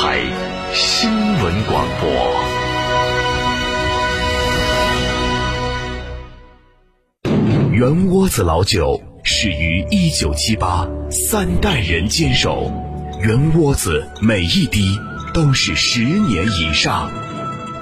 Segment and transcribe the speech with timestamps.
[0.00, 0.20] 台
[0.72, 2.08] 新闻广播。
[7.72, 12.70] 圆窝子老酒始于一九七八，三代人坚守，
[13.20, 14.96] 圆窝子每一滴
[15.34, 17.10] 都是十年以上。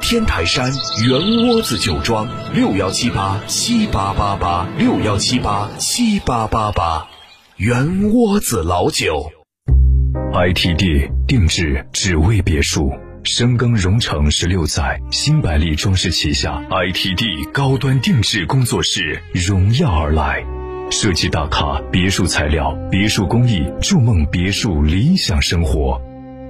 [0.01, 0.73] 天台山
[1.07, 7.09] 圆窝子酒庄六幺七八七八八八六幺七八七八八八，
[7.57, 9.36] 圆窝子老酒。
[10.33, 12.93] ITD 定制只为别墅，
[13.25, 20.45] 深耕荣城十六载，新百利装饰旗下 ITD 高端定制工作室荣耀而来，
[20.91, 26.01] 设计大咖别墅材料、别墅工艺，筑梦别墅理想生活，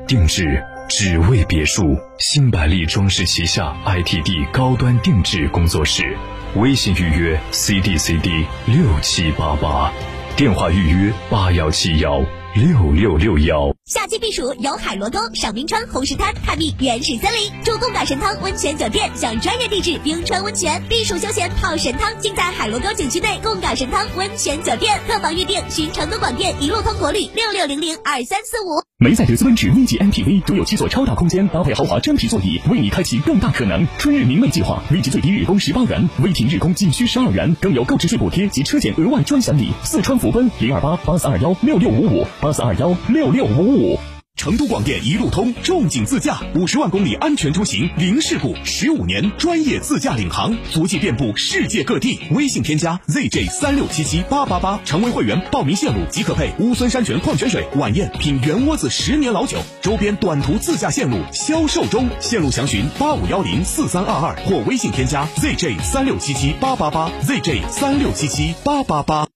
[0.06, 0.62] 定制。
[0.88, 6.16] 只为别墅，新百利装饰旗下 ITD 高端定制工作室，
[6.54, 9.92] 微信预约 CDCD 六七八八，
[10.36, 12.24] 电话预约八幺七幺。
[12.56, 13.70] 六六六幺。
[13.84, 24.98] 夏季避暑游海螺沟、赏冰川、红石滩，探秘原始森林，住贡嘎神汤温泉酒店，享专业地质冰川温泉，避暑休闲泡神汤，尽在海螺沟景区内贡嘎神汤温泉酒店。
[25.06, 28.82] 客房预订寻成都广电一路通国旅六六零零二三四五。
[28.98, 33.86] 梅赛德斯奔驰 V 级 MPV 独有七座超大空间，搭配豪华真皮座椅，为你开启更大可能。
[33.98, 39.68] 春日明媚计划，V 级最低日供十八元，微停日供仅需十二元，更有购置税补贴及车险额外专享礼。
[39.84, 44.15] 四川福奔零二八八四二幺六六五五八四二幺六六五五。
[44.46, 52.20] 成都广电一路通重景自驾，五十万公里安全出行，零事故，十五年专业自驾领航，足迹遍布世界各地。
[52.30, 59.58] 微信添加 ZJ 三六七七八八八，成为会员，报名线路即可配乌孙山泉矿泉水，晚宴品圆窝子十年老酒。
[59.82, 69.26] 周边短途自驾线路销售中，线路详询八五幺零四三二二或微信添加 ZJ 三六七七八八八 ZJ 三六七七八八八。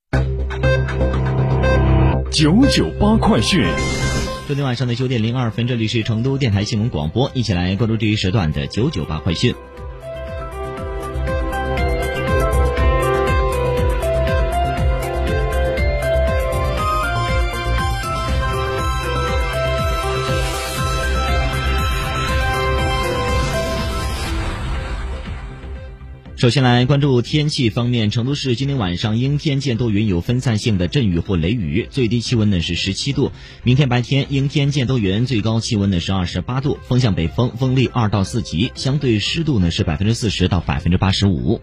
[2.30, 3.60] 九九八快讯。
[4.50, 9.54] 昨天晚上的九点零二分，这里是成都电台新闻广播，一起来关注这一时段的九九八快讯。
[26.40, 33.30] 首先来关注天气方面，成都市今天晚上阴天见多云，有分散性的阵雨或雷雨，最低气温呢是十七度。
[33.62, 41.60] 明天白天阴天见多云，最高气温呢是二十八度，风向北风，风力二到四级，相对湿度呢是百分之四十到百分之八十五。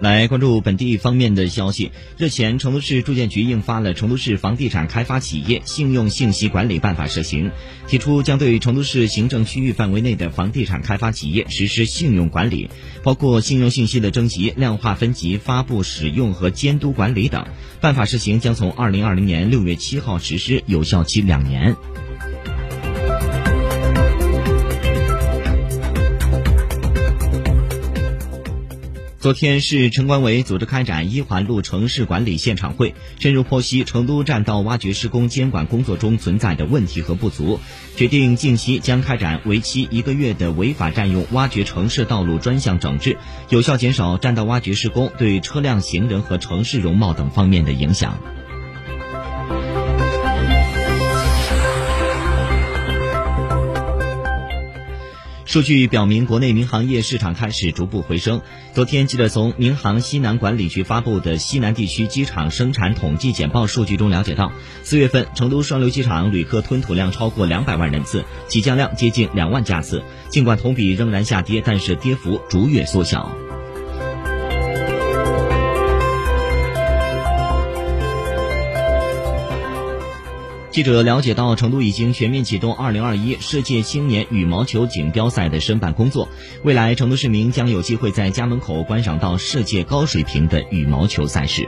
[0.00, 1.92] 来关注本地方面的消息。
[2.16, 7.48] 日前，成都市住建局印发了《成都市房地产开发企业信用信息管理办法（试行）》，
[7.90, 12.70] 提出将对成都市行政区域范围内的房地产开发企业实施信用管理，
[13.02, 17.46] 包括信用信息的征集、量化分级、发布、使用和监督管理等。
[17.80, 21.76] 办法试行将从二零二零年六月七号实施，有效期两年。
[29.20, 37.60] 昨天市城管委组织开展一环路城市管理现场会，深入剖析成都占道挖掘施工监管工作中存在的问题和不足，
[37.96, 43.18] 决定近期将开展为期一个月的违法占用挖掘城市道路专项整治，
[43.50, 48.18] 有效减少占道挖掘施工对车辆、行人和城市容貌等方面的影响。
[55.50, 58.40] 数据表明，国内民航业市场开始逐步回升。
[58.72, 64.52] 昨天，记者从民航西南管理局发布的西南地区机场生产统计简报数据中了解到，
[64.84, 70.04] 四月份成都双流机场旅客吞吐量超过两百万人次，起降量接近两万架次。
[70.28, 73.28] 尽管同比仍然下跌，但是跌幅逐月缩小。
[80.70, 86.28] 记者了解到，成都已经全面启动2021世界青年羽毛球锦标赛的申办工作。
[86.62, 91.66] 未来，成都市民将有机会在家门口观赏到世界高水平的羽毛球赛事。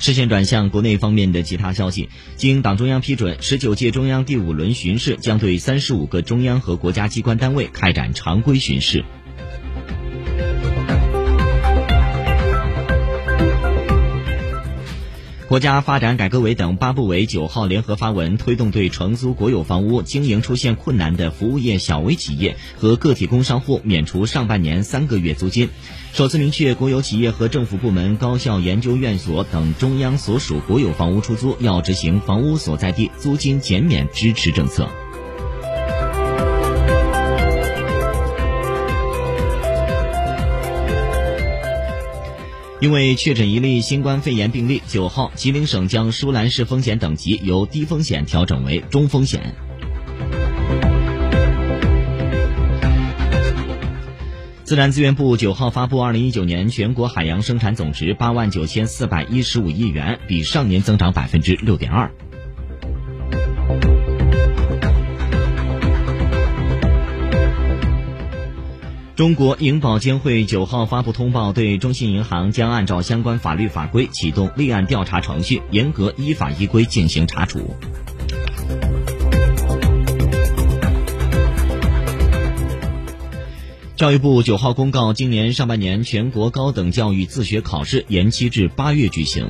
[0.00, 9.04] 视线转向国内方面的其他消息，经党中央批准，十九届中央第五轮巡视将对三十五个中央和国家机关单位开展常规巡视。
[15.48, 25.70] 国家发展改革委等八部委九号联合发文，推动对承租国有房屋经营出现困难的服务业小微企业和个体工商户免除上半年三个月租金，
[26.12, 34.86] 首次明确国有企业和政府部门、高校研究院所等中央所属国有房屋出租要执行房屋所在地租金减免支持政策。
[42.80, 49.52] 因为确诊一例新冠肺炎病例，九号吉林省将舒兰市风险等级由低风险调整为中风险。
[54.62, 62.12] 自然资源部九号发布，二零一九年全国海洋生产总值八万九千四百一十五亿元，比上年增长百分之六点二。
[69.18, 77.74] 中国银保监会九号发布通报，对中信银行将按照相关法律法规启动立案调查程序，严格依法依规进行查处。
[83.96, 89.48] 教育部九号公告，今年上半年全国高等教育自学考试延期至八月举行。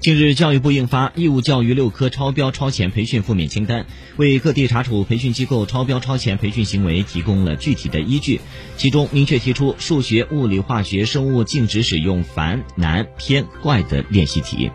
[0.00, 3.84] 近日，教育部印发义务教育六科超标超前培训负面清单，
[4.16, 8.40] 为各地查处培训机构超标超前培训行为提供了具体的依据。
[8.78, 14.70] 其中明确提出，数学、物理、化学、生物禁止使用繁、难、偏、怪的练习题。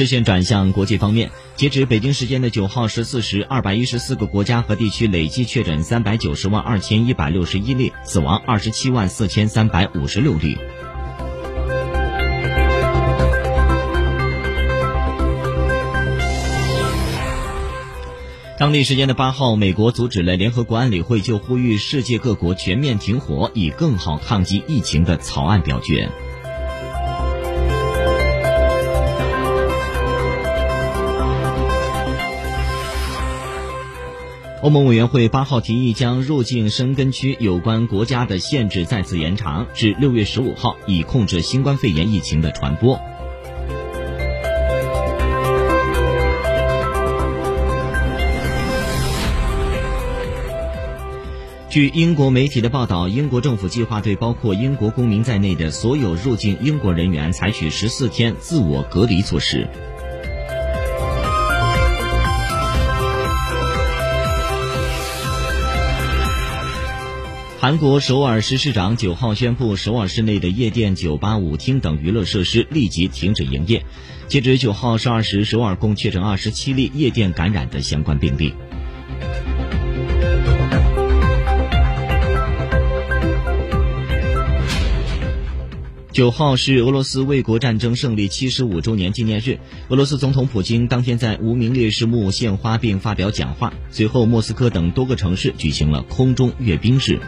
[0.00, 10.56] 视线转向国际方面，截止北京时间的九号十四时，二百一十四个国家和地区累计确诊三百九十万二千一百六十一例，死亡二十七万四千三百五十六例。
[18.58, 26.08] 当地时间的八号，美国阻止了联合国安理会就呼吁世界各国全面停火，以更好抗击疫情的草案表决。
[34.62, 43.00] 欧盟委员会八号提议将入境申根区有关国家的限制再次延长至六月十五号，以控制新冠肺炎疫情的传播。
[51.70, 59.66] 据英国媒体的报道，英国政府计划对包括英国公民在内的所有入境英国人员采取十四天自我隔离措施。
[67.60, 73.84] 韩国首尔市市长九号宣布，首尔市内的夜店、酒吧、舞厅等娱乐设施立即停止营业。
[74.28, 78.54] 截止九号十二时，首尔共确诊二十七例夜店感染的相关病例。
[86.12, 93.72] 九号是俄罗斯卫国战争胜利七十五周年纪念日，俄罗斯总统普京当天在无名烈士墓献花并发表讲话。
[93.90, 97.20] 随后，莫斯科等多个城市举行了空中阅兵式。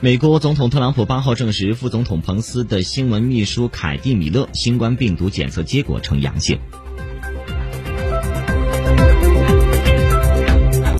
[0.00, 6.58] 美国总统特朗普八号证实，副总统彭斯的新闻秘书凯蒂·米勒新冠病毒检测结果呈阳性。